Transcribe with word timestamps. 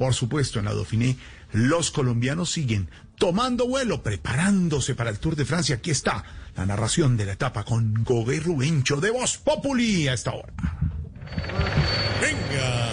Por 0.00 0.14
supuesto, 0.14 0.58
en 0.58 0.64
la 0.64 0.72
Dauphiné, 0.72 1.18
los 1.52 1.90
colombianos 1.90 2.50
siguen 2.50 2.88
tomando 3.18 3.68
vuelo, 3.68 4.02
preparándose 4.02 4.94
para 4.94 5.10
el 5.10 5.18
Tour 5.18 5.36
de 5.36 5.44
Francia. 5.44 5.74
Aquí 5.74 5.90
está 5.90 6.24
la 6.56 6.64
narración 6.64 7.18
de 7.18 7.26
la 7.26 7.32
etapa 7.32 7.64
con 7.64 8.02
Gogué 8.02 8.40
Rubencho 8.40 8.96
de 8.96 9.10
Voz 9.10 9.36
Populi 9.36 10.08
a 10.08 10.14
esta 10.14 10.32
hora. 10.32 10.54
Venga. 12.18 12.88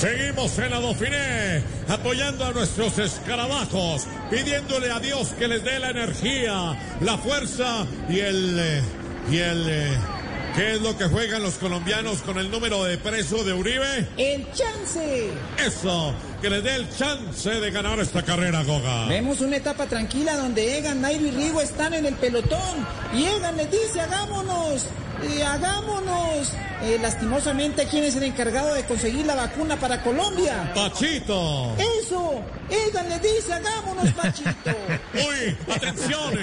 Seguimos 0.00 0.58
en 0.58 0.70
la 0.70 0.80
Dauphiné, 0.80 1.62
apoyando 1.86 2.46
a 2.46 2.52
nuestros 2.52 2.98
escarabajos, 2.98 4.06
pidiéndole 4.30 4.90
a 4.90 5.00
Dios 5.00 5.34
que 5.38 5.48
les 5.48 5.62
dé 5.62 5.78
la 5.80 5.90
energía, 5.90 6.96
la 7.02 7.18
fuerza 7.18 7.86
y 8.08 8.20
el... 8.20 8.82
y 9.30 9.36
el 9.36 10.19
¿Qué 10.54 10.72
es 10.72 10.80
lo 10.80 10.96
que 10.98 11.04
juegan 11.04 11.42
los 11.42 11.54
colombianos 11.54 12.22
con 12.22 12.38
el 12.38 12.50
número 12.50 12.82
de 12.84 12.98
preso 12.98 13.44
de 13.44 13.52
Uribe? 13.52 14.08
El 14.16 14.46
chance. 14.52 15.30
Eso, 15.64 16.12
que 16.42 16.50
les 16.50 16.64
dé 16.64 16.74
el 16.74 16.88
chance 16.96 17.48
de 17.48 17.70
ganar 17.70 18.00
esta 18.00 18.22
carrera, 18.24 18.62
Goga. 18.64 19.06
Vemos 19.06 19.40
una 19.40 19.56
etapa 19.56 19.86
tranquila 19.86 20.36
donde 20.36 20.78
Egan, 20.78 21.00
Nairo 21.00 21.26
y 21.26 21.30
Rigo 21.30 21.60
están 21.60 21.94
en 21.94 22.06
el 22.06 22.14
pelotón. 22.14 22.86
Y 23.14 23.24
Egan 23.24 23.56
les 23.56 23.70
dice, 23.70 24.00
hagámonos, 24.00 24.86
eh, 25.22 25.44
hagámonos. 25.44 26.52
Eh, 26.82 26.98
lastimosamente, 27.00 27.86
¿quién 27.88 28.04
es 28.04 28.16
el 28.16 28.24
encargado 28.24 28.74
de 28.74 28.84
conseguir 28.84 29.26
la 29.26 29.36
vacuna 29.36 29.78
para 29.78 30.02
Colombia? 30.02 30.72
Pachito. 30.74 31.76
Eso, 32.02 32.42
Egan 32.68 33.08
le 33.08 33.18
dice, 33.20 33.52
hagámonos, 33.52 34.10
Pachito. 34.14 34.76
Uy, 35.14 35.56
atención. 35.72 36.34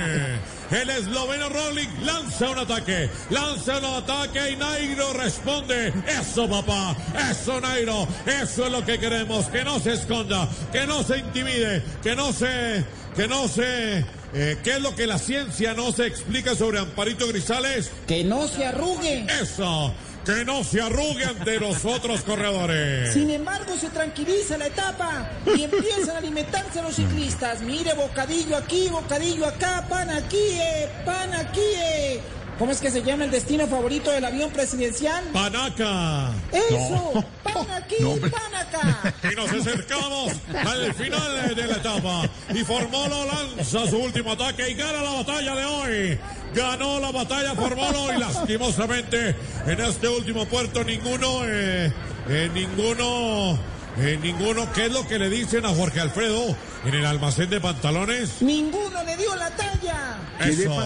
El 0.71 0.89
esloveno 0.89 1.47
Rolling 1.47 1.87
lanza 2.03 2.49
un 2.49 2.59
ataque, 2.59 3.09
lanza 3.29 3.77
un 3.77 3.85
ataque 3.85 4.51
y 4.51 4.55
Nairo 4.57 5.13
responde. 5.13 5.93
Eso, 6.07 6.49
papá, 6.49 6.95
eso, 7.31 7.61
Nairo, 7.61 8.05
eso 8.25 8.65
es 8.65 8.71
lo 8.71 8.85
que 8.85 8.99
queremos, 8.99 9.45
que 9.47 9.63
no 9.63 9.79
se 9.79 9.93
esconda, 9.93 10.47
que 10.73 10.85
no 10.85 11.03
se 11.03 11.19
intimide, 11.19 11.81
que 12.03 12.15
no 12.15 12.33
se, 12.33 12.83
que 13.15 13.27
no 13.27 13.47
se... 13.47 14.05
Eh, 14.33 14.57
¿Qué 14.61 14.71
es 14.71 14.81
lo 14.81 14.93
que 14.93 15.07
la 15.07 15.17
ciencia 15.17 15.73
no 15.73 15.93
se 15.93 16.05
explica 16.05 16.53
sobre 16.53 16.79
Amparito 16.79 17.27
Grisales? 17.29 17.89
Que 18.05 18.25
no 18.25 18.45
se 18.49 18.65
arrugue. 18.65 19.25
Eso, 19.41 19.93
que 20.27 20.43
no 20.43 20.61
se 20.61 20.81
arrugue 20.81 21.23
ante 21.23 21.57
los 21.57 21.85
otros 21.85 22.21
corredores. 22.23 23.13
Sin 23.13 23.29
embargo, 23.29 23.77
se 23.77 23.89
tranquiliza 23.89 24.57
la 24.57 24.67
etapa 24.67 25.29
y 25.55 25.63
empiezan 25.63 26.15
a 26.15 26.17
alimentarse 26.17 26.81
los 26.81 26.95
ciclistas. 26.95 27.61
Mire, 27.61 27.93
bocadillo 27.93 28.57
aquí, 28.57 28.89
bocadillo 28.89 29.45
acá, 29.45 29.85
pan 29.87 30.09
aquí, 30.09 30.49
eh, 30.51 30.89
pan 31.05 31.33
aquí. 31.33 31.61
Eh. 31.61 32.21
¿Cómo 32.57 32.71
es 32.71 32.79
que 32.79 32.89
se 32.89 33.03
llama 33.03 33.25
el 33.25 33.31
destino 33.31 33.67
favorito 33.67 34.09
del 34.09 34.25
avión 34.25 34.49
presidencial? 34.49 35.23
Panaca. 35.31 36.31
Eso, 36.51 37.11
no. 37.13 37.25
pan 37.43 37.69
aquí, 37.71 37.95
no, 38.01 38.15
pan 38.15 38.55
acá. 38.55 39.13
Y 39.31 39.35
nos 39.35 39.51
acercamos 39.51 40.33
al 40.53 40.93
final 40.95 41.55
de 41.55 41.67
la 41.67 41.75
etapa. 41.75 42.29
Y 42.53 42.63
Formolo 42.63 43.25
lanza 43.25 43.87
su 43.87 43.97
último 43.97 44.31
ataque 44.31 44.71
y 44.71 44.73
gana 44.73 45.03
la 45.03 45.11
batalla 45.11 45.55
de 45.55 45.65
hoy. 45.65 46.19
Ganó 46.55 46.99
la 46.99 47.11
batalla 47.11 47.53
Formolo 47.53 48.11
y 48.13 48.17
lastimosamente 48.17 49.35
en 49.67 49.79
este 49.79 50.07
último 50.07 50.45
puerto 50.45 50.83
ninguno, 50.83 51.41
eh, 51.45 51.91
eh, 52.27 52.49
ninguno... 52.53 53.77
Eh, 53.99 54.19
ninguno, 54.21 54.71
¿qué 54.73 54.85
es 54.85 54.91
lo 54.91 55.07
que 55.07 55.17
le 55.17 55.27
dicen 55.27 55.65
a 55.65 55.69
Jorge 55.69 55.99
Alfredo 55.99 56.55
en 56.85 56.93
el 56.93 57.03
almacén 57.03 57.49
de 57.49 57.59
pantalones? 57.59 58.43
Ninguno 58.43 59.03
le 59.03 59.17
dio 59.17 59.35
la 59.35 59.49
talla. 59.49 60.16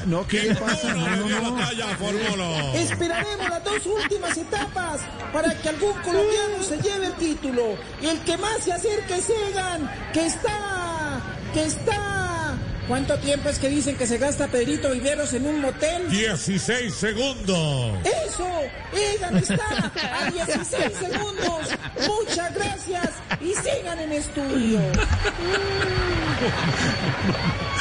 No, 0.06 0.28
¿qué 0.28 0.44
le 0.44 0.56
pasa? 0.56 0.94
No. 0.94 1.06
Esperaremos 2.73 3.50
las 3.50 3.63
dos 3.63 3.85
últimas 3.85 4.38
etapas 4.38 5.01
para 5.34 5.53
que 5.56 5.69
algún 5.69 5.94
colombiano 6.01 6.63
se 6.63 6.78
lleve 6.78 7.07
el 7.07 7.13
título. 7.13 7.78
Y 8.01 8.07
el 8.07 8.19
que 8.22 8.38
más 8.38 8.63
se 8.63 8.73
acerque 8.73 9.16
es 9.17 9.29
Egan, 9.29 9.89
que 10.13 10.25
está, 10.25 11.22
que 11.53 11.66
está. 11.66 12.57
¿Cuánto 12.88 13.17
tiempo 13.19 13.47
es 13.50 13.59
que 13.59 13.69
dicen 13.69 13.95
que 13.95 14.07
se 14.07 14.17
gasta 14.17 14.47
Pedrito 14.47 14.91
Viveros 14.91 15.31
en 15.34 15.45
un 15.45 15.62
motel? 15.62 16.09
16 16.09 16.94
segundos. 16.94 18.00
Eso, 18.28 18.47
Egan 18.94 19.38
está 19.38 19.91
a 20.19 20.29
16 20.31 20.91
segundos. 21.00 21.69
Muchas 22.07 22.53
gracias 22.53 23.09
y 23.39 23.53
sigan 23.53 24.00
en 24.00 24.12
estudio. 24.12 24.81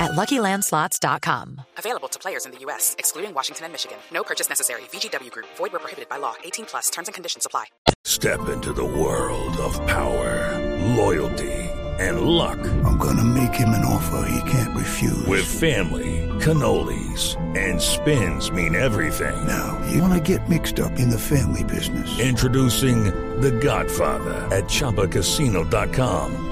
at 0.00 0.12
LuckyLandSlots.com. 0.12 1.60
Available 1.78 2.08
to 2.08 2.18
players 2.18 2.46
in 2.46 2.52
the 2.52 2.58
U.S., 2.60 2.94
excluding 2.98 3.34
Washington 3.34 3.64
and 3.66 3.72
Michigan. 3.72 3.98
No 4.12 4.22
purchase 4.22 4.48
necessary. 4.48 4.82
VGW 4.92 5.30
Group. 5.30 5.46
Void 5.56 5.72
where 5.72 5.80
prohibited 5.80 6.08
by 6.08 6.18
law. 6.18 6.34
18 6.44 6.66
plus. 6.66 6.90
Terms 6.90 7.08
and 7.08 7.14
conditions 7.14 7.46
apply. 7.46 7.64
Step 8.04 8.48
into 8.48 8.72
the 8.72 8.84
world 8.84 9.56
of 9.58 9.74
power, 9.86 10.58
loyalty, 10.96 11.52
and 12.00 12.22
luck. 12.22 12.58
I'm 12.84 12.98
gonna 12.98 13.24
make 13.24 13.54
him 13.54 13.70
an 13.70 13.84
offer 13.84 14.28
he 14.28 14.50
can't 14.50 14.76
refuse. 14.76 15.26
With 15.26 15.44
family, 15.44 16.28
cannolis, 16.40 17.36
and 17.56 17.80
spins 17.80 18.50
mean 18.50 18.74
everything. 18.74 19.46
Now, 19.46 19.80
you 19.90 20.00
wanna 20.02 20.20
get 20.20 20.48
mixed 20.48 20.80
up 20.80 20.98
in 20.98 21.10
the 21.10 21.18
family 21.18 21.62
business. 21.64 22.18
Introducing 22.18 23.04
The 23.40 23.52
Godfather 23.52 24.34
at 24.54 24.64
ChumbaCasino.com. 24.64 26.51